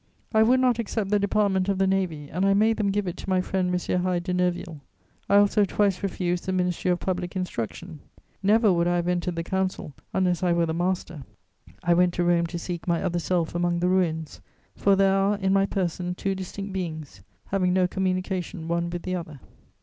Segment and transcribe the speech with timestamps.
[0.33, 3.17] I would not accept the department of the Navy and I made them give it
[3.17, 4.01] to my friend M.
[4.01, 4.81] Hyde de Neuville;
[5.29, 7.99] I also twice refused the Ministry of Public Instruction;
[8.41, 11.23] never would I have entered the Council unless I were the master.
[11.83, 14.41] I went to Rome to seek my other self among the ruins,
[14.75, 19.15] for there are in my person two distinct beings, having no communication one with the
[19.15, 19.39] other.